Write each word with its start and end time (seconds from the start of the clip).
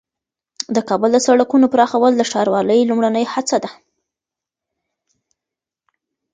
د 0.75 0.77
کابل 0.89 1.09
د 1.13 1.19
سړکونو 1.27 1.65
پراخول 1.73 2.11
د 2.17 2.21
ښاروالۍ 2.31 2.79
لومړنۍ 2.89 3.25
هڅه 3.33 3.57
ده. 3.63 3.69